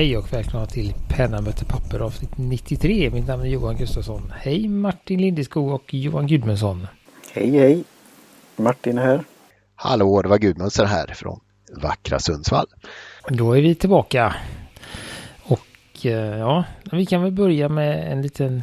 [0.00, 3.10] Hej och välkomna till Penna möter papper avsnitt 93.
[3.10, 4.32] Mitt namn är Johan Gustafsson.
[4.36, 6.86] Hej Martin Lindeskog och Johan Gudmundsson.
[7.32, 7.84] Hej hej!
[8.56, 9.24] Martin här.
[9.74, 11.40] Hallå, det var Gudmundsson här från
[11.82, 12.66] vackra Sundsvall.
[13.28, 14.34] Då är vi tillbaka.
[15.42, 18.62] Och eh, ja, vi kan väl börja med en liten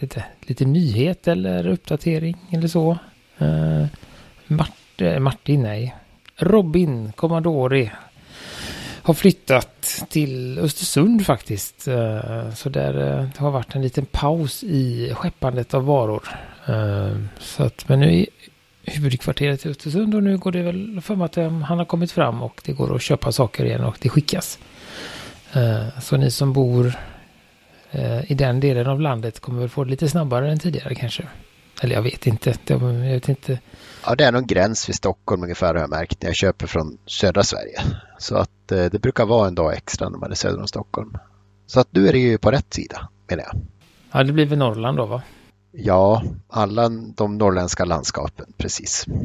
[0.00, 2.98] lite, lite nyhet eller uppdatering eller så.
[3.42, 3.86] Uh,
[4.46, 5.96] Mart, Martin, nej.
[6.36, 7.90] Robin Commodore
[9.02, 11.88] har flyttat till Östersund faktiskt.
[11.88, 16.28] Eh, så där eh, har varit en liten paus i skeppandet av varor.
[16.66, 18.26] Eh, så att, men nu är
[18.82, 22.42] huvudkvarteret i Östersund och nu går det väl för mig att han har kommit fram
[22.42, 24.58] och det går att köpa saker igen och det skickas.
[26.00, 26.92] Så ni som bor
[28.26, 31.26] i den delen av landet kommer väl få det lite snabbare än tidigare kanske.
[31.80, 32.54] Eller jag vet inte.
[32.66, 33.58] Jag vet inte.
[34.06, 36.98] Ja, det är någon gräns vid Stockholm ungefär har jag märkt när jag köper från
[37.06, 37.80] södra Sverige.
[38.18, 41.16] Så att det brukar vara en dag extra när man är söder om Stockholm.
[41.66, 43.60] Så att nu är det ju på rätt sida menar jag.
[44.12, 45.22] Ja, det blir väl Norrland då va?
[45.72, 49.06] Ja, alla de norrländska landskapen, precis.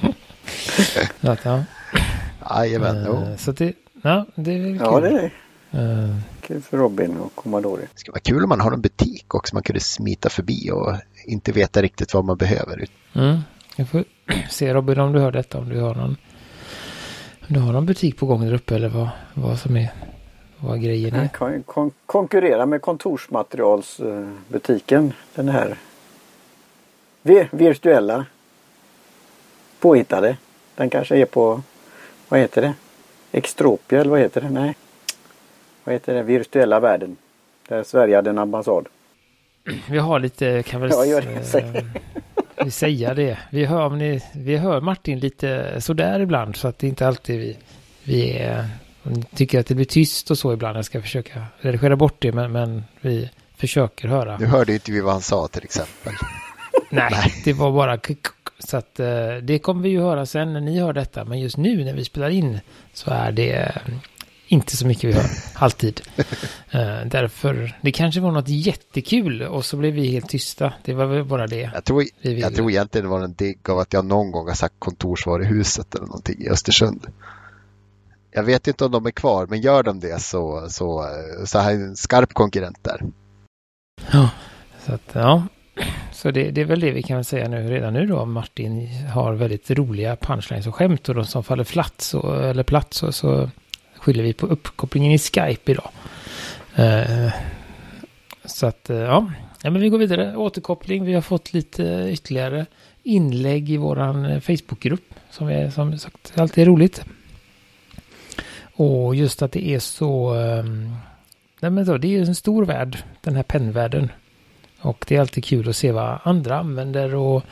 [0.00, 1.32] Mm.
[1.32, 1.64] att, ja.
[2.50, 4.86] Jajamän, uh, Så det, ja, det är väl kul.
[4.86, 5.32] Ja, det är
[5.70, 5.78] det.
[5.78, 7.82] Uh, kul för Robin och Commodore.
[7.92, 9.56] Det skulle vara kul om man har en butik också.
[9.56, 10.94] Man kunde smita förbi och
[11.26, 12.86] inte veta riktigt vad man behöver.
[13.12, 13.38] Mm.
[13.76, 14.04] Jag får
[14.50, 15.58] se Robin om du hör detta.
[15.58, 16.16] Om du har någon,
[17.50, 19.88] du har någon butik på gång där uppe eller vad, vad som är
[20.58, 21.28] vad grejen är.
[21.28, 25.12] Kon kon konkurrera med kontorsmaterialsbutiken.
[25.34, 25.76] Den här
[27.50, 28.26] virtuella
[29.80, 30.36] påhittade.
[30.74, 31.62] Den kanske är på,
[32.28, 32.74] vad heter det?
[33.32, 34.50] Extropia eller vad heter det?
[34.50, 34.76] Nej
[35.84, 37.16] vad heter det, virtuella världen.
[37.68, 38.86] Där Sverige hade en ambassad.
[39.90, 41.44] Vi har lite, kan väl ja, gör det.
[42.64, 43.38] Äh, säga det.
[43.50, 47.56] Vi hör, ni, vi hör Martin lite sådär ibland så att det inte alltid vi,
[48.04, 48.68] vi är,
[49.34, 50.78] tycker att det blir tyst och så ibland.
[50.78, 54.38] Jag ska försöka redigera bort det men, men vi försöker höra.
[54.38, 56.12] Nu hörde inte vi vad han sa till exempel.
[56.90, 57.98] Nej, Nej, det var bara
[58.58, 61.24] så att eh, det kommer vi ju höra sen när ni hör detta.
[61.24, 62.60] Men just nu när vi spelar in
[62.92, 63.72] så är det
[64.50, 66.00] inte så mycket vi hör, alltid.
[66.18, 70.72] uh, därför, det kanske var något jättekul och så blev vi helt tysta.
[70.84, 71.70] Det var väl bara det.
[71.74, 74.54] Jag tror, jag tror egentligen det var en digg av att jag någon gång har
[74.54, 77.06] sagt kontorsvaruhuset eller någonting i Östersund.
[78.30, 81.06] Jag vet inte om de är kvar, men gör de det så, så,
[81.44, 83.00] så har jag en skarp konkurrent där.
[84.12, 84.30] Ja,
[84.86, 85.42] så att ja.
[86.12, 88.24] Så det, det, är väl det vi kan säga nu redan nu då.
[88.24, 92.94] Martin har väldigt roliga punchlines och skämt och de som faller flatt så, eller platt
[92.94, 93.50] så, så
[94.00, 95.90] skyller vi på uppkopplingen i Skype idag.
[96.74, 97.32] Eh,
[98.44, 99.32] så att, eh, ja.
[99.62, 100.36] ja, men vi går vidare.
[100.36, 101.04] Återkoppling.
[101.04, 102.66] Vi har fått lite ytterligare
[103.02, 105.14] inlägg i våran eh, Facebookgrupp.
[105.30, 107.04] Som är som sagt alltid är roligt.
[108.74, 110.34] Och just att det är så...
[110.34, 110.94] Ehm,
[111.60, 114.08] nej men då, det är en stor värld, den här pennvärlden.
[114.80, 117.42] Och det är alltid kul att se vad andra använder och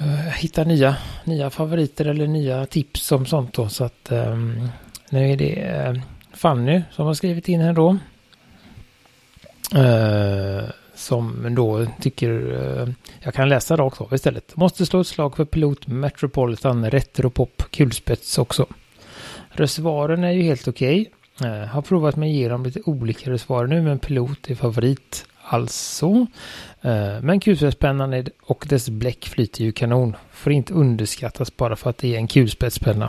[0.00, 3.68] uh, hitta nya, nya favoriter eller nya tips om sånt då.
[3.68, 4.68] Så att um,
[5.12, 5.94] nu är det eh,
[6.32, 7.98] Fanny som har skrivit in här då.
[9.74, 12.88] Uh, som då tycker, uh,
[13.20, 14.56] jag kan läsa rakt av istället.
[14.56, 18.66] Måste slå ett slag för Pilot Metropolitan Retropop kulspets också.
[19.48, 21.10] Reservoaren är ju helt okej.
[21.36, 21.50] Okay.
[21.50, 25.26] Uh, har provat mig igenom lite olika reservoarer nu men Pilot är favorit.
[25.44, 26.26] Alltså.
[27.22, 30.16] Men kulspetspennan och dess bläck flyter ju kanon.
[30.32, 33.08] Får inte underskattas bara för att det är en kulspetspenna.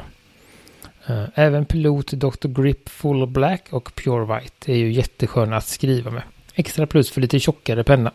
[1.07, 2.47] Eh, även Pilot, Dr.
[2.47, 6.23] Grip Full Black och Pure White är ju jättesköna att skriva med.
[6.55, 8.11] Extra plus för lite tjockare penna.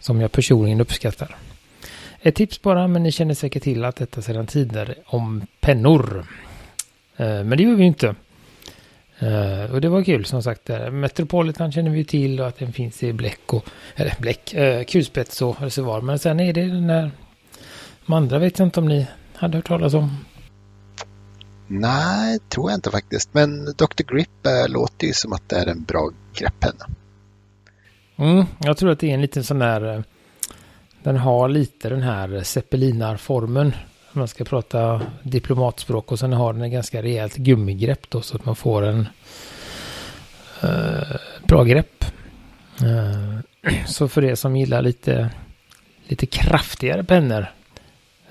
[0.00, 1.36] Som jag personligen uppskattar.
[2.20, 6.26] Ett tips bara, men ni känner säkert till att detta sedan tidigare om pennor.
[7.16, 8.14] Eh, men det gör vi ju inte.
[9.18, 10.70] Eh, och det var kul som sagt.
[10.92, 14.54] Metropolitan känner vi ju till och att den finns i bläck och eller bläck,
[14.88, 16.00] kulspets och reservoar.
[16.00, 17.10] Men sen är det den där
[18.06, 20.16] de andra vet jag inte om ni hade hört talas om.
[21.66, 23.34] Nej, tror jag inte faktiskt.
[23.34, 24.14] Men Dr.
[24.14, 26.86] Grip äh, låter ju som att det är en bra grepppenna.
[28.16, 29.94] Mm, jag tror att det är en liten sån där...
[29.94, 30.00] Eh,
[31.02, 33.66] den har lite den här zeppelinarformen.
[34.12, 36.12] Om man ska prata diplomatspråk.
[36.12, 38.20] Och sen har den en ganska rejält gummigrepp då.
[38.20, 39.08] Så att man får en
[40.64, 42.04] uh, bra grepp.
[42.82, 43.38] Uh,
[43.86, 45.30] så för er som gillar lite,
[46.06, 47.52] lite kraftigare pennor.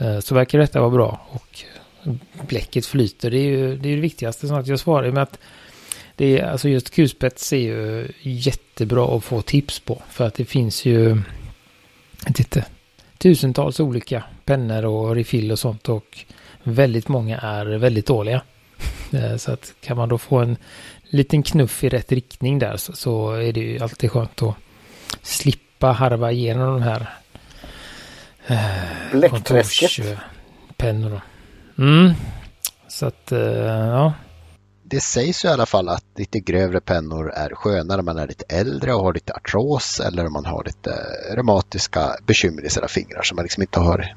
[0.01, 1.27] Uh, så verkar detta vara bra.
[1.29, 1.63] Och
[2.47, 3.31] bläcket flyter.
[3.31, 4.47] Det är ju det, är det viktigaste.
[4.47, 5.39] Så att jag svarar med att
[6.15, 10.01] det är, alltså just kulspets är ju jättebra att få tips på.
[10.09, 11.21] För att det finns ju
[12.27, 12.65] inte,
[13.17, 15.89] tusentals olika pennor och refill och sånt.
[15.89, 16.17] Och
[16.63, 18.41] väldigt många är väldigt dåliga.
[19.13, 20.57] Eh, Så att kan man då få en
[21.03, 24.55] liten knuff i rätt riktning där så, är det ju alltid skönt att
[25.21, 27.09] slippa harva igenom de här
[28.47, 28.57] eh,
[29.11, 29.91] Bläckträsket.
[29.97, 31.21] kontorspennorna.
[31.77, 32.13] Mm.
[32.87, 34.13] Så att, eh, ja.
[34.83, 38.27] Det sägs ju i alla fall att lite grövre pennor är skönare om man är
[38.27, 40.91] lite äldre och har lite artros eller om man har lite
[41.35, 44.15] reumatiska bekymmer i sina fingrar som man liksom inte har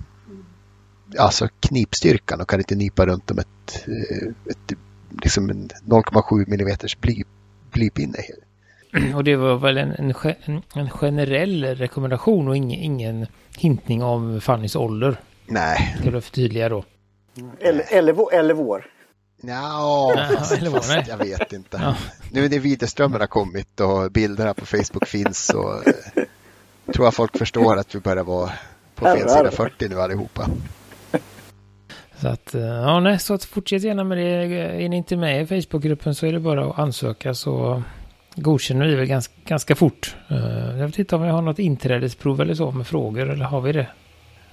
[1.18, 4.78] alltså knipstyrkan och kan inte nypa runt om ett, eh, ett
[5.22, 7.24] liksom en 0,7 millimeters bly,
[7.72, 8.18] blypinne.
[9.14, 10.14] Och det var väl en, en,
[10.44, 13.26] en, en generell rekommendation och ingen, ingen
[13.56, 15.20] hintning om Fannys ålder.
[15.46, 16.84] Nej, Ska du förtydliga då?
[17.60, 18.86] Eller, eller, eller vår.
[19.42, 20.12] Ja,
[20.88, 21.04] nej.
[21.08, 21.80] jag vet inte.
[21.82, 21.96] Ja.
[22.32, 26.22] Nu när videoströmmen har kommit och bilderna på Facebook finns så eh,
[26.92, 28.50] tror jag folk förstår att vi börjar vara
[28.94, 30.48] på fel sida 40 nu allihopa.
[32.20, 34.24] Så att, eh, ja nej, så att fortsätt gärna med det.
[34.84, 37.82] Är ni inte med i Facebookgruppen så är det bara att ansöka så
[38.36, 40.16] godkänner vi väl ganska, ganska fort.
[40.30, 43.60] Eh, Jag vet inte om vi har något inträdesprov eller så med frågor eller har
[43.60, 43.86] vi det?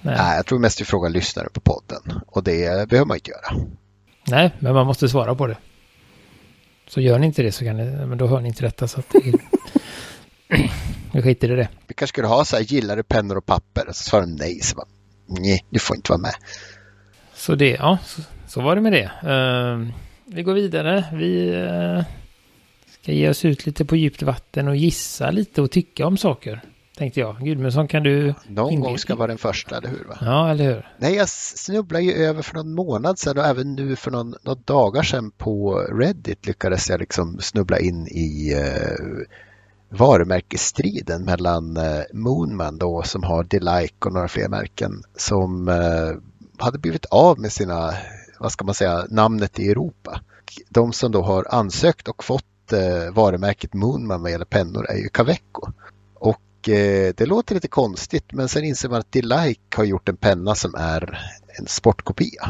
[0.05, 3.31] Nej, Nej, jag tror mest vi frågar lyssnare på podden och det behöver man inte
[3.31, 3.65] göra.
[4.27, 5.57] nej men man måste svara på det.
[6.87, 8.99] Så gör ni inte det så kan ni, men då hör ni inte detta så
[8.99, 9.33] att det,
[11.13, 11.69] vi skiter i det.
[11.87, 13.87] Vi kanske skulle ha så här, gillar du pennor och papper?
[13.87, 14.87] Och så svarar de nej, så bara,
[15.27, 16.33] nej, du får inte vara med.
[17.33, 19.11] Så det, ja, så, så var det med det.
[19.31, 21.05] Eh, vi går vidare.
[21.13, 22.03] Vi eh,
[23.01, 26.61] ska ge oss ut lite på djupt vatten och gissa lite och tycka om saker.
[26.97, 27.39] Tänkte jag.
[27.39, 28.33] Gudmundsson, kan du...
[28.47, 30.05] Någon gång ska vara den första, eller hur?
[30.05, 30.17] Va?
[30.21, 30.87] Ja, eller hur?
[30.97, 34.59] Nej, jag snubblade ju över för någon månad sedan och även nu för någon, några
[34.65, 39.25] dagar sedan på Reddit lyckades jag liksom snubbla in i eh,
[39.89, 46.11] varumärkesstriden mellan eh, Moonman då som har Delike och några fler märken som eh,
[46.57, 47.93] hade blivit av med sina,
[48.39, 50.21] vad ska man säga, namnet i Europa.
[50.69, 55.09] De som då har ansökt och fått eh, varumärket Moonman vad gäller pennor är ju
[55.09, 55.71] Caveco.
[56.69, 60.55] Eh, det låter lite konstigt men sen inser man att Delike har gjort en penna
[60.55, 61.19] som är
[61.59, 62.49] en sportkopia.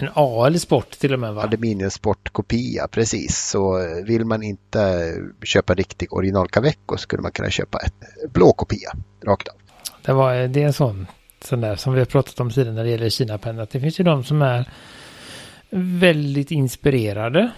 [0.00, 1.42] En AL Sport till och med va?
[1.42, 3.48] Aluminiumsportkopia, precis.
[3.50, 8.52] Så eh, vill man inte köpa riktig original Caveco skulle man kunna köpa en blå
[8.52, 8.92] kopia
[9.26, 9.54] rakt av.
[10.02, 11.06] Det, var, det är en sån,
[11.44, 13.62] sån där som vi har pratat om tidigare när det gäller Kina-pennor.
[13.62, 14.70] att Det finns ju de som är
[15.70, 17.50] väldigt inspirerade.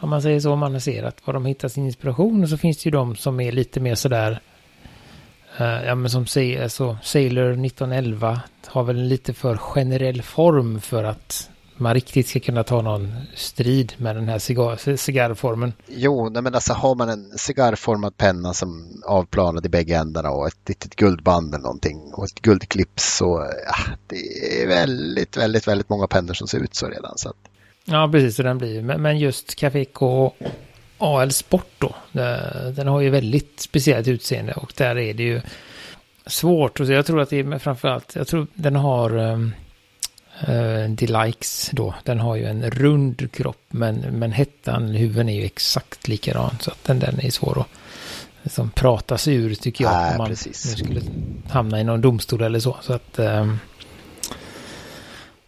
[0.00, 2.42] Om man säger så, om man har sett var de hittar sin inspiration.
[2.42, 4.40] Och så finns det ju de som är lite mer sådär,
[5.60, 10.80] eh, ja men som säger, alltså, Sailor 1911 har väl en lite för generell form
[10.80, 15.72] för att man riktigt ska kunna ta någon strid med den här cigar, cigarrformen.
[15.86, 20.46] Jo, nej men alltså har man en cigarrformad penna som avplanad i bägge ändarna och
[20.46, 25.88] ett litet guldband eller någonting och ett guldklips så ja, det är väldigt, väldigt, väldigt
[25.88, 27.18] många pennor som ser ut så redan.
[27.18, 27.36] Så att,
[27.84, 28.82] Ja, precis så den blir.
[28.82, 30.36] Men, men just Cafeco och
[31.00, 31.94] AL Sport då.
[32.72, 35.40] Den har ju väldigt speciellt utseende och där är det ju
[36.26, 36.80] svårt.
[36.80, 39.16] Och jag tror att det är framförallt, jag tror den har
[40.48, 41.94] uh, Delikes då.
[42.04, 46.56] Den har ju en rund kropp men, men hettan, huven är ju exakt likadan.
[46.60, 47.66] Så att den, den är svår att
[48.42, 49.92] liksom, prata sig ur tycker jag.
[49.92, 50.66] Nej, om man precis.
[50.66, 51.00] nu skulle
[51.50, 52.76] hamna i någon domstol eller så.
[52.82, 53.58] Så att ehm,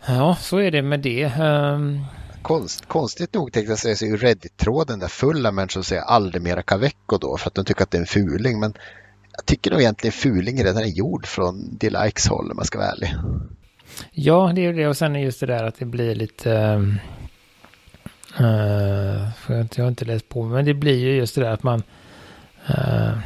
[0.07, 1.23] Ja, så är det med det.
[1.25, 2.01] Ehm,
[2.43, 5.85] konst, konstigt nog tänkte jag säga så är ju Reddit-tråden där full av människor som
[5.85, 8.61] säger aldrig mera Kavecko då för att de tycker att det är en fuling.
[8.61, 8.75] Men
[9.37, 12.89] jag tycker nog egentligen fuling redan är gjord från Delikes håll om man ska vara
[12.89, 13.15] ärlig.
[14.13, 14.89] Ja, det är ju det.
[14.89, 16.51] Och sen är just det där att det blir lite...
[18.41, 21.63] uh, för jag, har inte läst på, men det blir ju just det där att
[21.63, 21.83] man...
[22.71, 23.19] uh,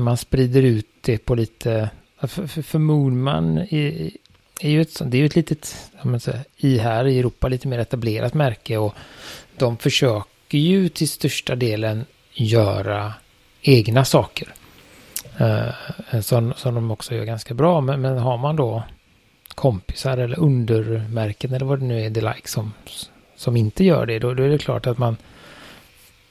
[0.00, 1.90] man sprider ut det på lite...
[2.20, 4.16] För, för, för Moonman i,
[4.68, 5.90] är ju ett, det är ju ett litet,
[6.20, 8.94] säga, i här i Europa lite mer etablerat märke och
[9.56, 13.14] de försöker ju till största delen göra
[13.62, 14.48] egna saker.
[15.38, 18.82] Eh, som, som de också gör ganska bra, men, men har man då
[19.54, 22.72] kompisar eller undermärken eller vad det nu är, det like som,
[23.36, 25.16] som inte gör det, då, då är det klart att man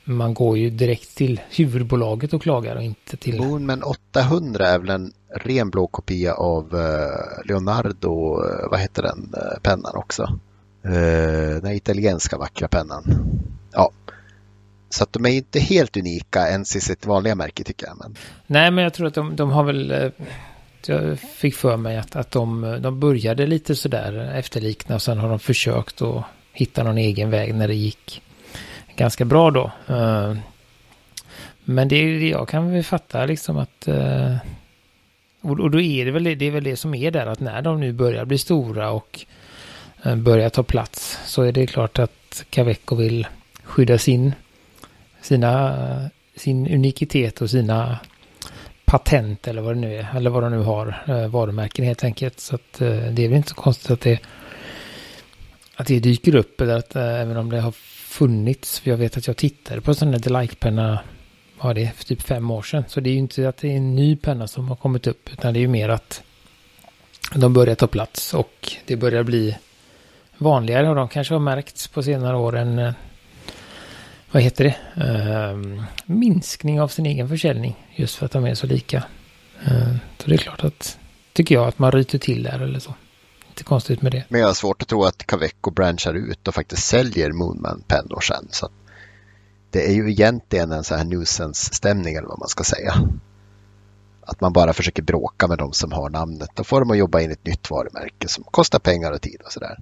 [0.03, 3.41] man går ju direkt till huvudbolaget och klagar och inte till...
[3.41, 9.33] Moonman 800 är väl en ren blå kopia av eh, Leonardo, eh, vad heter den
[9.37, 10.39] eh, pennan också?
[11.61, 13.03] Den italienska vackra pennan.
[13.73, 13.91] Ja.
[14.89, 17.97] Så att de är inte helt unika ens i sitt vanliga märke tycker jag.
[17.97, 18.15] Men
[18.47, 20.11] Nej, men jag tror att de, de har väl...
[20.87, 25.29] Jag fick för mig att, att de, de började lite sådär efterlikna och sen har
[25.29, 28.21] de försökt att hitta någon egen väg när det gick
[28.95, 29.71] ganska bra då.
[29.87, 30.35] Eh,
[31.63, 33.87] men det är jag kan väl fatta liksom att...
[33.87, 34.35] Eh,
[35.41, 37.61] och, då är det väl det, det är väl det som är där att när
[37.61, 39.25] de nu börjar bli stora och
[40.03, 43.27] eh, börjar ta plats så är det klart att Caveco vill
[43.63, 44.33] skydda sin,
[45.21, 47.99] sina, sin unikitet och sina
[48.85, 52.39] patent eller vad det nu är, eller vad de nu har, varumärken helt enkelt.
[52.39, 54.19] Så att det är väl inte så konstigt att det,
[55.75, 57.73] att det dyker upp, eller att även om det har
[58.13, 60.99] funnits, för jag vet att jag tittade på en sån där Delight-penna,
[61.61, 62.83] ja det för typ fem år sedan.
[62.87, 65.29] Så det är ju inte att det är en ny penna som har kommit upp,
[65.33, 66.23] utan det är ju mer att
[67.35, 69.57] de börjar ta plats och det börjar bli
[70.37, 72.93] vanligare och de kanske har märkts på senare år än eh,
[74.31, 75.03] vad heter det?
[75.05, 79.03] Uh, minskning av sin egen försäljning just för att de är så lika.
[79.67, 80.99] Uh, så det är klart att
[81.33, 82.93] tycker jag att man ryter till där eller så.
[83.53, 84.23] Inte konstigt med det.
[84.29, 88.47] Men jag har svårt att tro att Caveco branchar ut och faktiskt säljer Moonman-pennor sen.
[88.51, 88.69] Så
[89.71, 92.93] det är ju egentligen en sån här nuisance-stämning eller vad man ska säga.
[94.21, 96.49] Att man bara försöker bråka med de som har namnet.
[96.55, 99.51] Då får de att jobba in ett nytt varumärke som kostar pengar och tid och
[99.51, 99.77] sådär.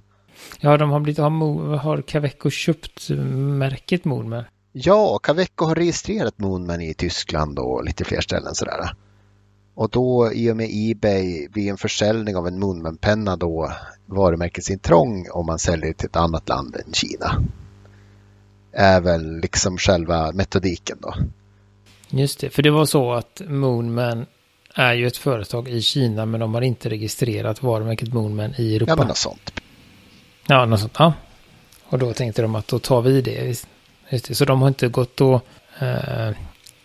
[0.60, 4.44] Ja, de har blivit, har, har Caveco köpt märket Moonman?
[4.72, 8.94] Ja, Caveco har registrerat Moonman i Tyskland och lite fler ställen sådär.
[9.74, 13.72] Och då i och med Ebay vid en försäljning av en Moonman-penna då
[14.06, 17.42] varumärkesintrång om man säljer till ett annat land än Kina.
[18.72, 21.14] Är väl liksom själva metodiken då.
[22.08, 24.26] Just det, för det var så att Moonman
[24.74, 28.92] är ju ett företag i Kina men de har inte registrerat varumärket Moonman i Europa.
[28.92, 29.52] Ja, men något sånt.
[30.46, 30.96] Ja, något sånt.
[30.98, 31.12] Ja.
[31.84, 33.56] Och då tänkte de att då tar vi det.
[34.10, 34.34] Just det.
[34.34, 35.46] Så de har inte gått och
[35.78, 36.30] eh,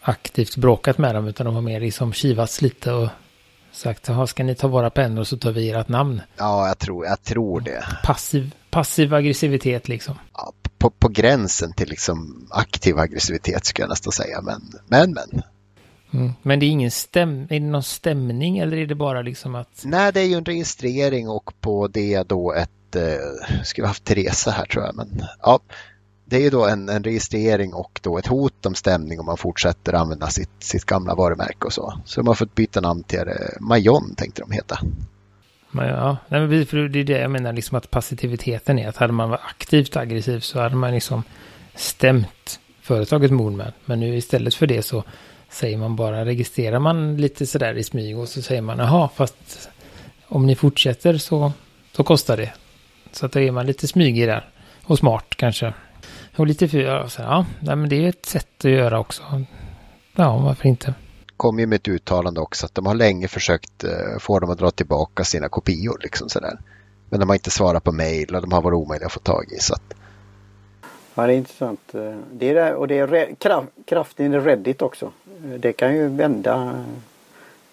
[0.07, 3.09] aktivt bråkat med dem utan de har mer liksom kivats lite och
[3.71, 6.21] sagt jaha, ska ni ta våra pennor så tar vi ert namn.
[6.37, 7.83] Ja, jag tror, jag tror det.
[8.03, 10.15] Passiv, passiv aggressivitet liksom.
[10.33, 15.13] Ja, på, på gränsen till liksom aktiv aggressivitet skulle jag nästan säga, men men.
[15.13, 15.41] men.
[16.13, 16.33] Mm.
[16.41, 19.81] Men det är ingen stäm är det någon stämning eller är det bara liksom att?
[19.83, 24.51] Nej, det är ju en registrering och på det då ett eh, skulle haft Teresa
[24.51, 24.95] här tror jag.
[24.95, 25.59] Men, ja,
[26.29, 29.38] det är ju då en, en, registrering och då ett hot om stämning om man
[29.38, 32.01] fortsätter använda sitt, sitt gamla varumärke och så.
[32.05, 34.79] Så de har fått byta namn till eh, Majon tänkte de heta.
[35.72, 39.29] Ja, nej, för det är det jag menar liksom att passiviteten är att hade man
[39.29, 41.24] varit aktivt aggressiv så hade man liksom
[41.75, 43.72] stämt företaget Moonman.
[43.86, 45.03] Men nu istället för det så
[45.50, 49.69] säger man bara, registrerar man lite sådär i smyg och så säger man jaha, fast
[50.27, 51.51] om ni fortsätter så,
[51.91, 52.53] så kostar det.
[53.12, 54.50] Så att då är man lite smygig där.
[54.84, 55.74] Och smart kanske.
[56.38, 59.24] Och lite för, ja, så, ja men det är ett sätt att göra också.
[60.15, 60.94] Ja, varför inte?
[61.38, 64.58] kom ju med ett uttalande också att de har länge försökt uh, få dem att
[64.58, 66.00] dra tillbaka sina kopior.
[66.03, 66.60] Liksom sådär.
[67.10, 69.51] Men de har inte svarat på mejl och de har varit omöjliga att få tag
[69.51, 69.60] i.
[69.60, 69.94] Så att...
[71.15, 71.79] Ja, det är intressant.
[72.32, 75.12] Det är det, och det är kraft, kraften i Reddit också.
[75.60, 76.86] Det kan ju vända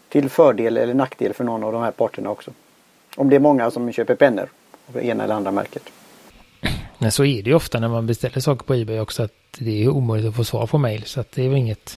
[0.09, 2.51] till fördel eller nackdel för någon av de här parterna också.
[3.17, 4.49] Om det är många som köper pennor
[4.89, 5.83] av ena eller andra märket.
[7.05, 9.85] Men så är det ju ofta när man beställer saker på Ebay också att det
[9.85, 11.95] är omöjligt att få svar på mejl så att det är väl inget.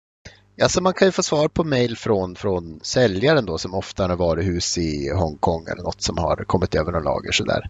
[0.62, 4.16] Alltså man kan ju få svar på mejl från, från säljaren då som ofta har
[4.16, 7.70] varuhus i Hongkong eller något som har kommit över några lager sådär.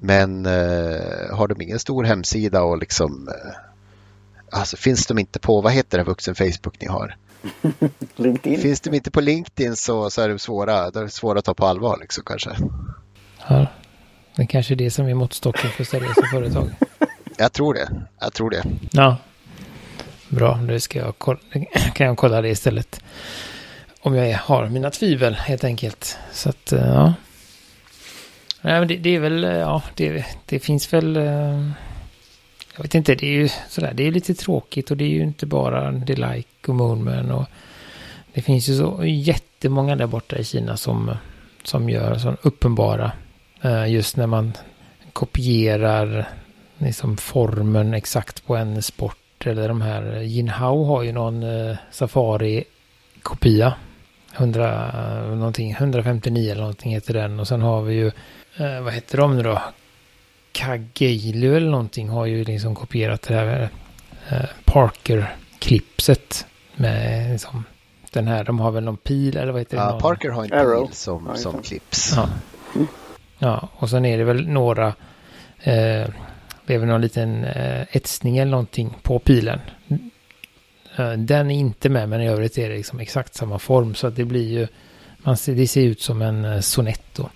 [0.00, 5.60] Men eh, har de ingen stor hemsida och liksom eh, Alltså finns de inte på,
[5.60, 7.16] vad heter det vuxen Facebook ni har?
[8.16, 8.60] LinkedIn.
[8.60, 11.54] Finns de inte på LinkedIn så, så är det svåra, det är svåra att ta
[11.54, 12.50] på allvar liksom kanske.
[13.48, 13.66] Ja,
[14.36, 16.70] det kanske är det som är måttstocken för seriösa företag.
[17.38, 17.88] Jag tror det.
[18.20, 18.64] Jag tror det.
[18.92, 19.16] Ja.
[20.28, 21.38] Bra, nu ska jag kolla,
[21.94, 23.00] kan jag kolla det istället.
[24.00, 26.18] Om jag har mina tvivel helt enkelt.
[26.32, 27.14] Så att, eh, ja.
[28.60, 31.16] Nej, men det, det är väl, eh, ja, det, det finns väl...
[31.16, 31.70] Eh,
[32.76, 35.22] jag vet inte, det är ju sådär, det är lite tråkigt och det är ju
[35.22, 37.46] inte bara The Like och Moonman och
[38.34, 41.16] det finns ju så jättemånga där borta i Kina som,
[41.62, 43.12] som gör sådana uppenbara
[43.88, 44.52] just när man
[45.12, 46.28] kopierar
[46.78, 49.16] liksom formen exakt på en sport.
[49.44, 53.74] Eller de här, Jinhao har ju någon eh, Safari-kopia.
[54.36, 57.40] 100, någonting, 159 eller någonting heter den.
[57.40, 58.06] Och sen har vi ju,
[58.56, 59.62] eh, vad heter de nu då?
[60.52, 63.68] Kageilu eller någonting har ju liksom kopierat det här
[64.28, 66.46] eh, Parker-klipset.
[66.76, 67.64] Med liksom
[68.10, 69.82] den här, de har väl någon pil eller vad heter det?
[69.82, 70.00] Ja.
[70.00, 70.86] Parker har en Arrow.
[70.86, 72.12] pil som, som clips.
[72.16, 72.28] Ja.
[73.42, 74.86] Ja, och sen är det väl några,
[75.58, 76.08] eh,
[76.66, 79.60] det är väl någon liten eh, etsning eller någonting på pilen.
[80.96, 83.94] Eh, den är inte med, men i övrigt är det liksom exakt samma form.
[83.94, 84.66] Så att det blir ju,
[85.18, 87.30] man ser, det ser ut som en eh, sonett då.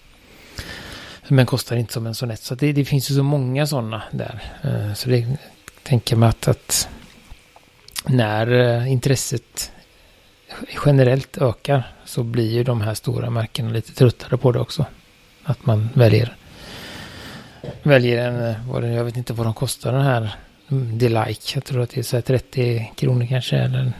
[1.28, 2.42] Men kostar inte som en sonett.
[2.42, 4.42] Så det, det, finns ju så många sådana där.
[4.62, 5.26] Eh, så det
[5.82, 6.88] tänker man att, att
[8.06, 9.72] när intresset
[10.86, 14.86] generellt ökar så blir ju de här stora märkena lite tröttare på det också.
[15.44, 16.36] Att man väljer
[17.82, 20.36] väljer en, eh, vad det, jag vet inte vad de kostar den här
[20.70, 21.52] mm, Delike.
[21.54, 23.56] Jag tror att det är så 30 kronor kanske.
[23.56, 23.92] Eller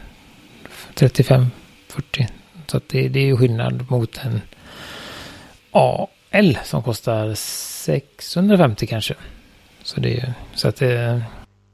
[0.95, 1.47] 35,
[1.89, 2.27] 40.
[2.67, 4.41] Så att det, det är ju skillnad mot en
[5.71, 9.15] AL som kostar 650 kanske.
[9.83, 11.23] Så det är så att det...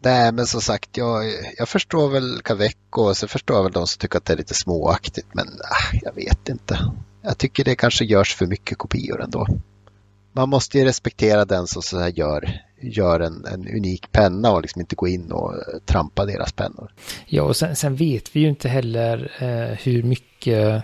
[0.04, 1.24] Nej, men som sagt, jag,
[1.58, 4.38] jag förstår väl Kaveco och så förstår jag väl de som tycker att det är
[4.38, 6.80] lite småaktigt, men äh, jag vet inte.
[7.22, 9.48] Jag tycker det kanske görs för mycket kopior ändå.
[10.34, 14.62] Man måste ju respektera den som så här gör, gör en, en unik penna och
[14.62, 16.94] liksom inte gå in och eh, trampa deras pennor.
[17.26, 20.84] Ja, och sen, sen vet vi ju inte heller eh, hur mycket,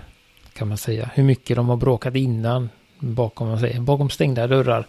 [0.54, 4.88] kan man säga, hur mycket de har bråkat innan bakom, man säger, bakom stängda dörrar.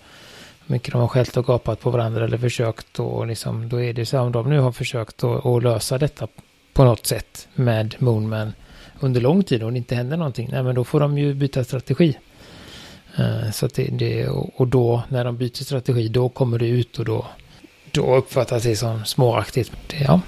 [0.66, 3.92] Hur mycket de har skällt och gapat på varandra eller försökt och liksom, då är
[3.92, 6.28] det så om de nu har försökt att, att lösa detta
[6.72, 8.52] på något sätt med Moonman
[9.00, 11.64] under lång tid och det inte händer någonting, nej men då får de ju byta
[11.64, 12.18] strategi.
[13.18, 16.98] Eh, så att det, det, och då när de byter strategi, då kommer det ut
[16.98, 17.26] och då,
[17.90, 19.72] då uppfattas det som småaktigt.
[19.86, 20.20] Det, ja.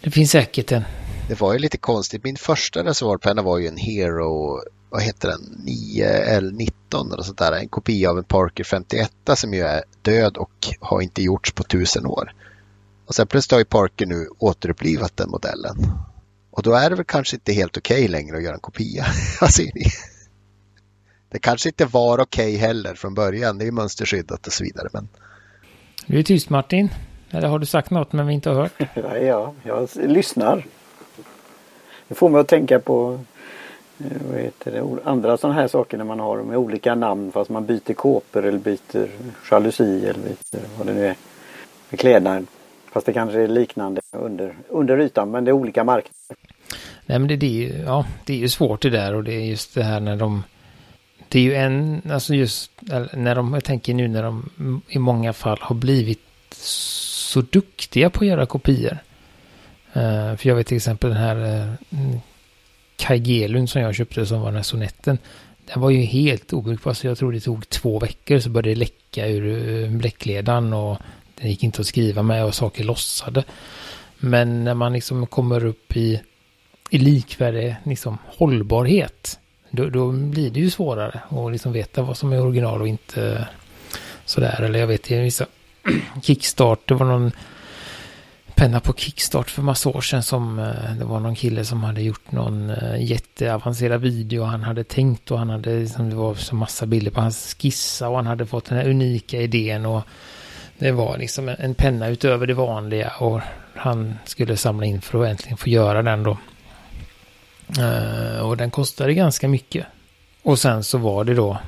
[0.00, 0.82] det finns säkert en...
[1.28, 2.24] Det var ju lite konstigt.
[2.24, 4.60] Min första reservoarpenna var ju en Hero
[4.92, 7.52] vad heter den, 9L19 eller sånt där.
[7.52, 11.62] En kopia av en Parker 51 som ju är död och har inte gjorts på
[11.62, 12.34] tusen år.
[13.06, 15.76] Och sen plötsligt har ju Parker nu återupplivat den modellen.
[16.52, 19.04] Och då är det väl kanske inte helt okej okay längre att göra en kopia.
[19.40, 19.84] Vad säger ni?
[21.28, 23.58] Det kanske inte var okej okay heller från början.
[23.58, 24.88] Det är ju mönsterskyddat och så vidare.
[24.92, 25.08] Men...
[26.06, 26.88] Du är tyst Martin.
[27.30, 28.72] Eller har du sagt något men vi inte har hört?
[29.22, 30.66] ja, jag lyssnar.
[32.08, 33.20] Det får mig att tänka på
[34.04, 37.50] Eh, vad heter det, andra sådana här saker när man har med olika namn fast
[37.50, 39.08] man byter kåpor eller byter
[39.50, 41.16] jalusi eller byter vad det nu är.
[41.90, 42.46] Med klädnaden.
[42.92, 46.14] Fast det kanske är liknande under, under ytan men det är olika marknader.
[47.06, 49.34] Nej men det, det, är ju, ja, det är ju svårt det där och det
[49.34, 50.42] är just det här när de
[51.28, 52.70] det är ju en, alltså just
[53.12, 54.50] när de, jag tänker nu när de
[54.88, 56.20] i många fall har blivit
[56.54, 58.98] så duktiga på att göra kopior.
[59.96, 62.18] Uh, för jag vet till exempel den här eh, uh,
[62.96, 65.18] Kaigelun som jag köpte som var den här sonetten.
[65.66, 68.74] Den var ju helt obrukbar så jag tror det tog två veckor så började det
[68.74, 70.98] läcka ur eh, bläckledaren och
[71.42, 73.44] den gick inte att skriva med och saker lossade.
[74.18, 76.22] Men när man liksom kommer upp i,
[76.90, 79.38] i likvärdig liksom, hållbarhet
[79.70, 83.48] då, då, blir det ju svårare att liksom veta vad som är original och inte
[84.24, 84.62] sådär.
[84.62, 85.46] Eller jag vet i vissa
[86.22, 87.32] kickstart, det var någon
[88.54, 92.02] penna på Kickstart för massa år sedan som eh, det var någon kille som hade
[92.02, 94.42] gjort någon eh, jätteavancerad video.
[94.42, 98.08] Han hade tänkt och han hade liksom, det var så massa bilder på hans skissa
[98.08, 100.02] och han hade fått den här unika idén och
[100.82, 103.40] det var liksom en penna utöver det vanliga och
[103.74, 106.38] han skulle samla in för att äntligen få göra den då.
[107.82, 109.86] Eh, och den kostade ganska mycket.
[110.42, 111.58] Och sen så var det då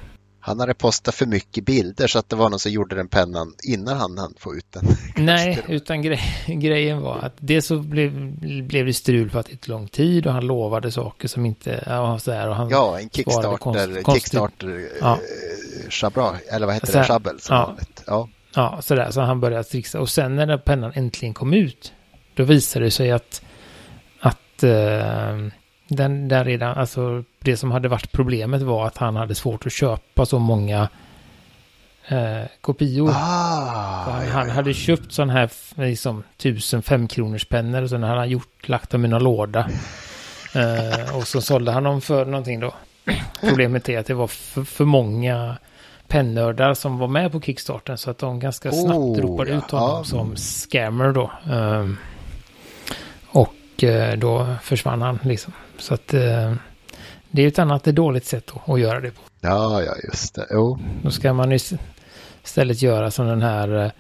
[0.47, 3.55] han hade postat för mycket bilder så att det var någon som gjorde den pennan
[3.63, 4.85] innan han hann få ut den.
[5.25, 8.13] Nej, utan gre grejen var att det så blev,
[8.67, 12.19] blev det strul för att det lång tid och han lovade saker som inte, ja
[12.19, 15.19] så här, och han Ja, en Kickstarter, konst, Kickstarter ja.
[15.89, 17.67] Chabra, eller vad heter så det, Chabel som ja.
[17.67, 18.03] vanligt.
[18.07, 18.29] Ja.
[18.57, 21.93] Ja, sådär, så han började trixa och sen när den pennan äntligen kom ut,
[22.35, 23.43] då visade det sig att,
[24.21, 25.49] att uh,
[25.89, 29.73] den där redan, alltså det som hade varit problemet var att han hade svårt att
[29.73, 30.89] köpa så många
[32.09, 33.11] eh, kopior.
[33.15, 34.55] Ah, han, ja.
[34.55, 39.05] hade köpt sån här liksom tusen femkronors pennor och sen hade han gjort, lagt dem
[39.05, 39.71] i någon låda.
[40.55, 42.75] Eh, och så sålde han dem för någonting då.
[43.41, 45.57] Problemet är att det var för, för många
[46.15, 49.71] pennördar som var med på Kickstarten så att de ganska snabbt oh, ropade ja, ut
[49.71, 51.31] honom som scammer då.
[51.53, 51.89] Eh,
[53.27, 55.53] och eh, då försvann han liksom.
[55.79, 56.55] Så att eh,
[57.31, 59.21] det är ett annat dåligt sätt att, att göra det på.
[59.41, 60.47] Ja, ja, just det.
[60.51, 60.79] Jo.
[61.03, 61.53] Då ska man
[62.43, 63.91] istället göra som den här, eh,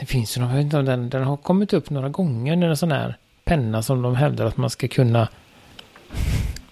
[0.00, 2.68] det finns ju någon, jag vet inte om den, den har kommit upp några gånger,
[2.68, 5.28] en sån här penna som de hävdar att man ska kunna,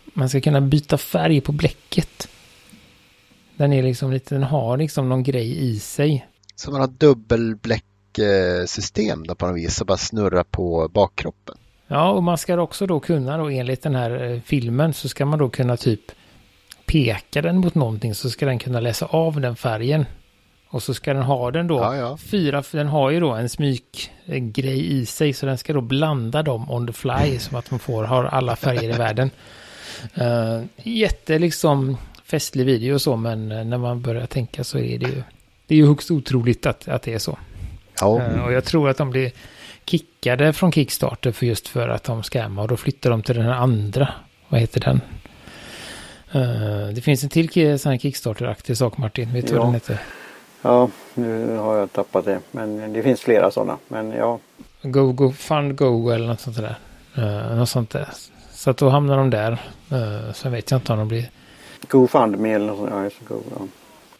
[0.05, 2.29] man ska kunna byta färg på bläcket.
[3.59, 6.27] Den är liksom lite, den har liksom någon grej i sig.
[6.57, 11.57] Så man har dubbelbläcksystem då på något vis, och bara snurra på bakkroppen.
[11.87, 15.27] Ja, och man ska också då kunna då enligt den här eh, filmen så ska
[15.27, 16.01] man då kunna typ
[16.87, 20.07] peka den mot någonting så ska den kunna läsa av den färgen.
[20.71, 22.17] Och så ska den ha den då, ja, ja.
[22.17, 26.71] fyra, den har ju då en smykgrej i sig så den ska då blanda dem
[26.71, 29.31] on the fly som att man får, har alla färger i världen.
[30.19, 31.97] Uh, jätte liksom
[32.31, 35.23] festlig video och så men eh, när man börjar tänka så är det ju,
[35.67, 37.39] det är ju högst otroligt att, att det är så.
[38.01, 38.21] Ja.
[38.21, 39.33] Uh, och jag tror att de blir
[39.85, 43.45] kickade från Kickstarter för just för att de scammar och då flyttar de till den
[43.45, 44.09] här andra.
[44.49, 45.01] Vad heter den?
[46.35, 49.33] Uh, det finns en till sån här Kickstarter-aktig sak Martin.
[49.33, 49.59] Vet du ja.
[49.59, 49.99] vad den heter?
[50.63, 52.41] Ja, nu har jag tappat det.
[52.51, 53.79] Men det finns flera sådana.
[53.89, 54.39] Men ja.
[54.83, 56.77] Go, Go, Fund Go eller något sånt där.
[57.55, 58.09] Något sånt där.
[58.51, 59.53] Så att då hamnar de där.
[59.93, 61.31] Uh, sen vet jag inte om de blir...
[61.89, 62.91] GoFundMe eller något sånt.
[62.91, 63.67] Ja, just Go, ja.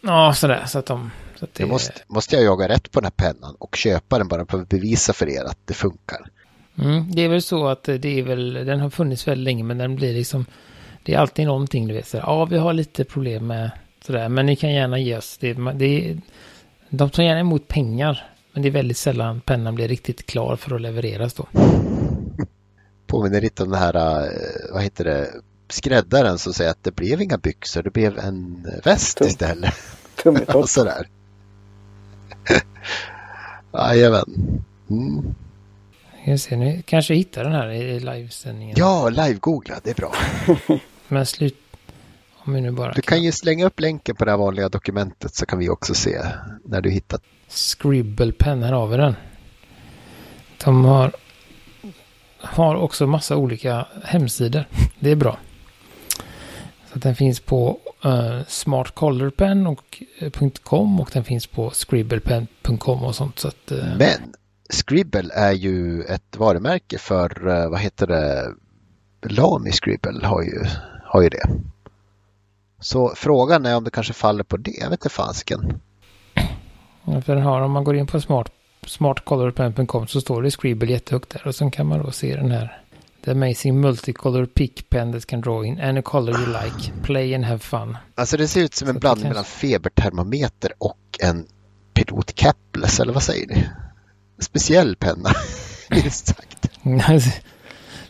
[0.01, 0.65] Ja, sådär.
[0.67, 1.11] Så att de...
[1.35, 1.65] Så att det...
[1.65, 4.69] måste, måste jag jaga rätt på den här pennan och köpa den bara för att
[4.69, 6.29] bevisa för er att det funkar.
[6.77, 9.77] Mm, det är väl så att det är väl, den har funnits väldigt länge men
[9.77, 10.45] den blir liksom,
[11.03, 12.07] det är alltid någonting du vet.
[12.07, 13.71] Så, ja, vi har lite problem med
[14.05, 15.53] sådär, men ni kan gärna ge oss det.
[15.53, 16.17] det
[16.89, 20.75] de tar gärna emot pengar, men det är väldigt sällan pennan blir riktigt klar för
[20.75, 21.47] att levereras då.
[23.07, 25.27] Påminner lite om det här, eh, vad heter det,
[25.69, 29.27] skräddaren som säger att det blev inga byxor, det blev en väst Tum.
[29.27, 29.73] istället.
[30.23, 30.69] Tummetott.
[30.69, 31.07] Sådär.
[33.73, 34.63] Jajamän.
[34.89, 35.35] Mm.
[36.25, 38.75] Jag ser, kanske hittar den här i livesändningen.
[38.79, 40.13] Ja, live-googla, det är bra.
[41.07, 41.55] Men slut...
[42.45, 44.69] Om vi nu bara du kan, kan ju slänga upp länken på det här vanliga
[44.69, 46.21] dokumentet så kan vi också se
[46.63, 47.21] när du hittat.
[47.47, 49.15] Scribble Pen, här har vi den.
[50.63, 51.11] De har,
[52.37, 54.65] har också massa olika hemsidor.
[54.99, 55.37] Det är bra.
[56.93, 63.39] Så den finns på uh, smartcolorpen.com och, och den finns på scribblepen.com och sånt.
[63.39, 64.33] Så att, uh, Men
[64.69, 68.53] Scribble är ju ett varumärke för, uh, vad heter det,
[69.21, 70.65] Lami Scribble har ju,
[71.05, 71.49] har ju det.
[72.79, 75.79] Så frågan är om det kanske faller på det, jag vet inte fasken.
[77.03, 78.51] Ja, för den har, om man går in på smart,
[78.87, 82.81] smartcolorpen.com så står det Scribble jättehögt där och sen kan man då se den här
[83.21, 87.03] The amazing multicolor pick pen that can draw in any color you like.
[87.03, 87.97] Play and have fun.
[88.15, 91.45] Alltså det ser ut som en blandning mellan febertermometer och en
[91.93, 93.69] pilot capless, eller vad säger ni?
[94.39, 95.29] Speciell penna,
[95.89, 96.69] minst sagt.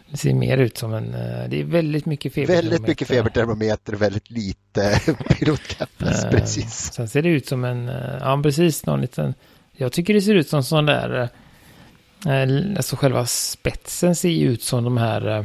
[0.10, 2.70] det ser mer ut som en, eh, det är väldigt mycket febertermometer.
[2.70, 6.94] Väldigt mycket febertermometer väldigt lite pilot capless, uh, precis.
[6.94, 9.34] Sen ser det ut som en, eh, ja precis, någon liten,
[9.72, 11.30] jag tycker det ser ut som sån där Eh,
[12.26, 15.44] alltså själva spetsen ser ju ut som de här eh,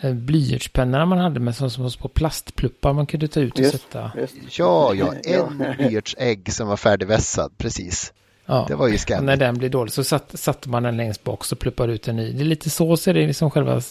[0.00, 3.72] eh, blyertspennorna man hade med som, som på plastpluppar man kunde ta ut och just,
[3.72, 4.12] sätta.
[4.16, 4.58] Just.
[4.58, 8.12] Ja, ja, en blyertsägg som var färdigvässad, precis.
[8.46, 9.26] Ja, det var ju skam.
[9.26, 12.16] När den blir dålig så satt, satte man den längst bak så pluppade ut en
[12.16, 12.32] ny.
[12.32, 13.82] Det är lite så ser det liksom själva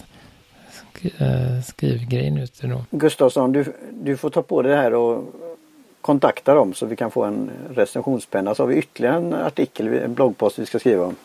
[1.66, 2.62] skrivgrejen ut.
[2.90, 5.34] Gustavsson, du, du får ta på dig det här och
[6.02, 8.56] kontakta dem så vi kan få en recensionspenna.
[8.56, 11.16] Så har vi ytterligare en artikel, en bloggpost vi ska skriva om.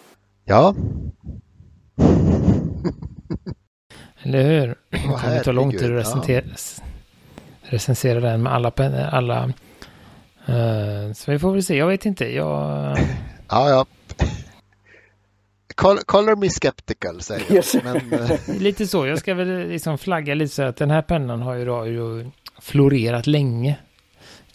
[0.49, 0.75] Ja.
[4.23, 4.75] Eller hur?
[4.91, 6.55] Det kommer ta lång tid att recensera, ja.
[7.63, 8.73] recensera den med alla,
[9.11, 9.47] alla
[10.49, 12.35] uh, så vi får väl se, jag vet inte.
[12.35, 12.47] Jag...
[13.49, 13.87] ja, ja.
[16.05, 17.57] Color me skeptical säger jag.
[17.57, 17.75] Yes.
[17.85, 18.31] Men, uh...
[18.59, 21.65] lite så, jag ska väl liksom flagga lite så att den här pennan har ju,
[21.65, 22.31] då, ju
[22.61, 23.77] florerat länge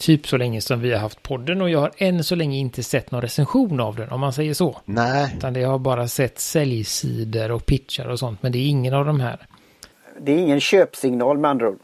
[0.02, 2.84] typ så länge som vi har haft podden och jag har än så länge inte
[2.84, 4.82] sett någon recension av den om man säger så.
[4.86, 5.34] Nej.
[5.38, 9.06] Utan det har bara sett säljsidor och pitchar och sånt men det är ingen av
[9.06, 9.48] de här.
[10.22, 11.80] Det är ingen köpsignal med andra ord.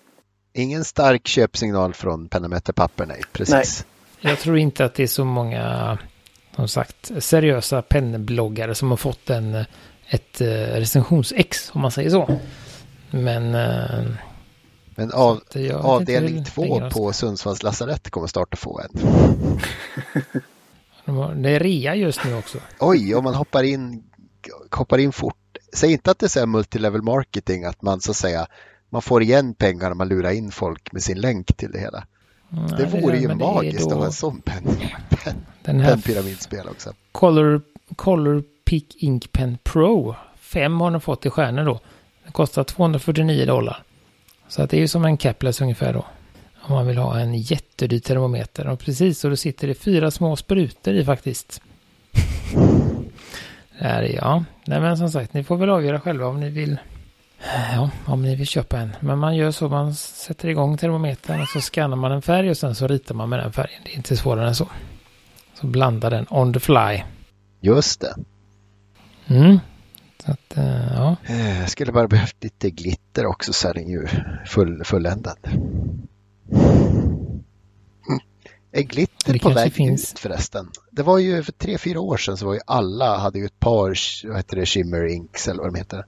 [0.53, 3.21] Ingen stark köpsignal från Pennameter Papper, nej.
[3.31, 3.85] Precis.
[4.21, 4.31] Nej.
[4.31, 5.97] Jag tror inte att det är så många,
[6.55, 9.65] som sagt, seriösa pennbloggare som har fått en,
[10.09, 12.39] ett eh, recensionsex, om man säger så.
[13.11, 14.05] Men eh,
[14.97, 15.41] men av,
[15.73, 18.89] avdelning två på Sundsvalls lasarett kommer starta få en.
[21.43, 22.57] Det är rea just nu också.
[22.79, 24.03] Oj, om man hoppar in,
[24.71, 25.57] hoppar in fort.
[25.73, 28.47] Säg inte att det är multilevel marketing, att man så att säga
[28.89, 32.03] man får igen pengar om man lurar in folk med sin länk till det hela.
[32.49, 33.91] Nej, det vore det, ju magiskt då...
[33.91, 34.63] att ha en sån pen,
[35.09, 36.93] pen, Den här pyramidspel också.
[37.11, 37.61] Color,
[37.95, 40.15] Color Pick Ink Pen Pro.
[40.39, 41.79] Fem har de fått i stjärnor då.
[42.25, 43.83] Det kostar 249 dollar.
[44.47, 46.05] Så att det är ju som en Kepler ungefär då.
[46.61, 48.67] Om man vill ha en jättedyr termometer.
[48.67, 51.61] Och precis, så då sitter det fyra små sprutor i faktiskt.
[53.79, 54.43] Det är ja.
[54.65, 56.77] Nej men som sagt, ni får väl avgöra själva om ni vill.
[57.73, 58.95] Ja, om ni vill köpa en.
[58.99, 62.57] Men man gör så, man sätter igång termometern och så skannar man en färg och
[62.57, 63.81] sen så ritar man med den färgen.
[63.83, 64.67] Det är inte svårare än så.
[65.53, 67.01] Så blandar den on the fly.
[67.61, 68.15] Just det.
[69.27, 69.59] Mm.
[70.27, 71.15] Så att, uh, ja.
[71.27, 74.07] Jag eh, skulle bara behövt lite glitter också så är den ju
[74.45, 75.37] full, fulländad.
[75.43, 76.07] Mm.
[78.71, 80.13] Är glitter på väg finns...
[80.13, 80.69] ut förresten?
[80.91, 83.59] Det var ju för tre, fyra år sedan så var ju alla hade ju ett
[83.59, 86.05] par vad heter det, shimmer inks eller vad de heter.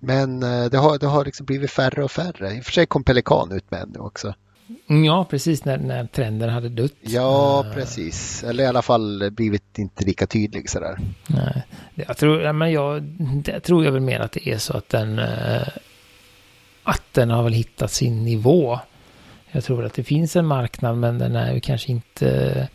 [0.00, 2.54] Men eh, det har, det har liksom blivit färre och färre.
[2.54, 4.34] I och för sig kom Pelikan ut med en nu också.
[4.88, 6.92] Mm, ja, precis när, när trenden hade dött.
[7.00, 8.44] Ja, uh, precis.
[8.44, 10.98] Eller i alla fall blivit inte lika tydlig sådär.
[11.26, 11.62] Nej,
[11.94, 13.02] jag tror, men jag,
[13.44, 15.68] det tror jag väl mer att det är så att den, uh,
[16.82, 18.78] att den har väl hittat sin nivå.
[19.50, 22.68] Jag tror att det finns en marknad, men den är ju kanske inte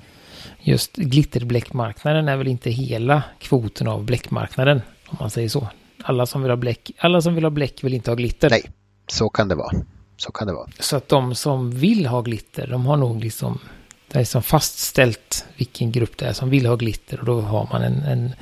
[0.60, 4.82] just glitterbläckmarknaden är väl inte hela kvoten av bläckmarknaden.
[5.08, 5.68] Om man säger så.
[6.04, 8.50] Alla som vill ha bläck, alla som vill ha bläck vill inte ha glitter.
[8.50, 8.64] Nej,
[9.08, 9.72] så kan det vara.
[10.18, 10.70] Så kan det vara.
[10.80, 13.60] Så att de som vill ha glitter, de har nog liksom,
[14.08, 17.68] det är liksom fastställt vilken grupp det är som vill ha glitter och då har
[17.72, 18.36] man en, en,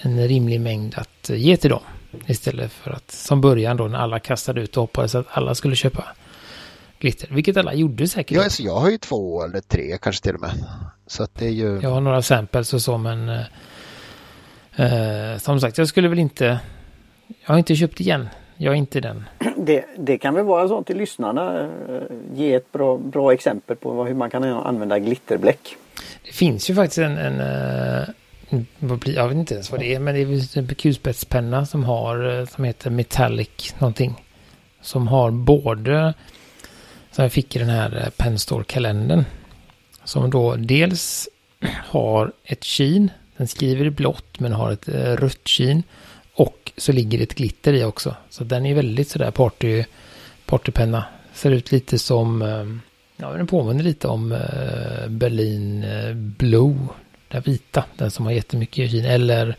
[0.00, 1.82] en rimlig mängd att ge till dem.
[2.26, 5.76] Istället för att som början då när alla kastade ut och hoppades att alla skulle
[5.76, 6.04] köpa
[6.98, 7.28] glitter.
[7.30, 8.36] Vilket alla gjorde säkert.
[8.36, 10.64] Ja, alltså jag har ju två eller tre kanske till och med.
[11.06, 11.80] Så att det är ju...
[11.82, 16.60] Jag har några samples och så men eh, eh, som sagt jag skulle väl inte
[17.26, 18.28] jag har inte köpt igen.
[18.56, 19.24] Jag är inte den.
[19.56, 21.60] Det, det kan väl vara så till lyssnarna.
[21.60, 21.68] Eh,
[22.34, 25.76] ge ett bra, bra exempel på hur man kan använda glitterbläck.
[26.26, 28.08] Det finns ju faktiskt en, en eh,
[28.48, 28.66] en
[29.04, 32.38] jag vet inte ens vad det är, men det är en typ kulspetspenna som har,
[32.38, 34.24] eh, som heter Metallic någonting.
[34.80, 36.14] Som har både,
[37.10, 39.24] som jag fick i den här Penstore-kalendern.
[40.04, 41.28] Som då dels
[41.72, 45.82] har ett kin, den skriver i blått men har ett rött kin.
[46.36, 48.14] Och så ligger det ett glitter i också.
[48.30, 49.84] Så den är väldigt sådär party,
[50.46, 51.04] partypenna.
[51.34, 52.64] Ser ut lite som, eh,
[53.16, 56.76] ja den påminner lite om eh, Berlin eh, Blue.
[57.28, 59.04] Den vita, den som har jättemycket kin.
[59.04, 59.56] Eller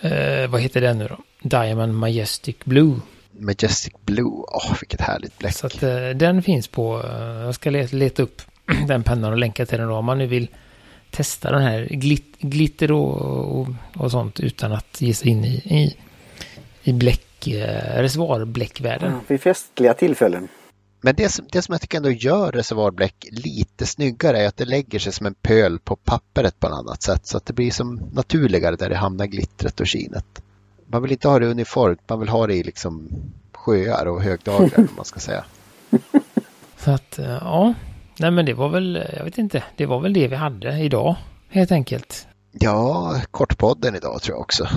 [0.00, 1.18] eh, vad heter den nu då?
[1.42, 3.00] Diamond Majestic Blue.
[3.38, 5.54] Majestic Blue, åh vilket härligt bläck.
[5.54, 7.02] Så att eh, den finns på,
[7.44, 8.42] jag ska leta, leta upp
[8.88, 9.94] den pennan och länka till den då.
[9.94, 10.48] Om man nu vill
[11.14, 15.54] testa den här glit, glitter och, och, och sånt utan att ge sig in i,
[15.54, 15.96] i,
[16.82, 19.20] i bläck, eh, reservoarbläckvärlden.
[19.26, 20.48] Vid festliga tillfällen.
[21.00, 24.64] Men det som, det som jag tycker ändå gör reservoarbläck lite snyggare är att det
[24.64, 27.26] lägger sig som en pöl på pappret på ett annat sätt.
[27.26, 30.42] Så att det blir som naturligare där det hamnar glittret och kinet.
[30.86, 33.08] Man vill inte ha det uniformt, man vill ha det i liksom
[33.52, 35.44] sjöar och högdagar om man ska säga.
[36.78, 37.74] Så att, eh, ja.
[38.18, 41.16] Nej men det var väl, jag vet inte, det var väl det vi hade idag.
[41.50, 42.26] Helt enkelt.
[42.52, 44.68] Ja, kortpodden idag tror jag också.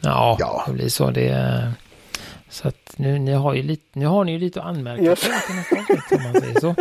[0.00, 0.64] Ja, Ja.
[0.66, 1.10] det blir så.
[1.10, 1.72] Det,
[2.48, 5.20] så att nu, ni har ju lite, nu har ni ju lite att anmärka Yes.
[5.24, 6.74] på till nästa avsnitt om man säger så.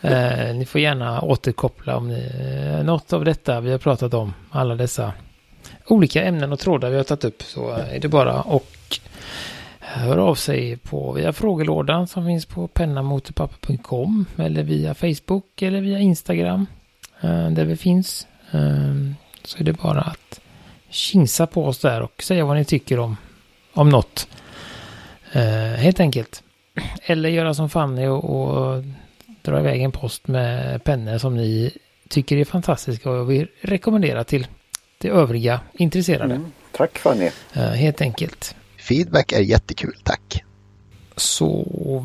[0.08, 2.32] eh, ni får gärna återkoppla om ni,
[2.78, 4.34] eh, något av detta vi har pratat om.
[4.50, 5.12] Alla dessa
[5.86, 8.66] olika ämnen och trådar vi har tagit upp så är det bara och
[9.96, 15.98] hör av sig på via frågelådan som finns på pennamotorpapper.com eller via Facebook eller via
[15.98, 16.66] Instagram
[17.20, 18.26] eh, där vi finns.
[18.50, 18.94] Eh,
[19.44, 20.40] så är det bara att
[20.90, 23.16] kinsa på oss där och säga vad ni tycker om,
[23.72, 24.28] om något.
[25.32, 25.42] Eh,
[25.78, 26.42] helt enkelt.
[27.02, 28.84] Eller göra som Fanny och, och
[29.42, 31.70] dra iväg en post med pennor som ni
[32.08, 34.46] tycker är fantastiska och vill rekommendera till,
[34.98, 36.34] till övriga intresserade.
[36.34, 36.52] Mm.
[36.72, 37.30] Tack Fanny.
[37.52, 38.56] Helt enkelt.
[38.88, 40.44] Feedback är jättekul, tack.
[41.16, 41.64] Så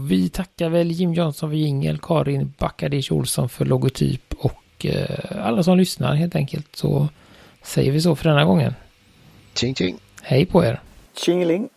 [0.10, 5.64] vi tackar väl Jim Johnson för jingel, Karin Backadish Olsson för logotyp och eh, alla
[5.64, 6.76] som lyssnar helt enkelt.
[6.76, 7.10] Så
[7.64, 8.74] säger vi så för denna gången.
[9.54, 10.00] Tjing tjing!
[10.22, 10.82] Hej på er!
[11.14, 11.70] Tjingeling.